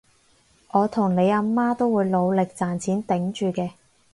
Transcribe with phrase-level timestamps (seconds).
[0.71, 3.73] 我同你阿媽都會努力賺錢頂住嘅